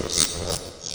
Gracias. 0.00 0.87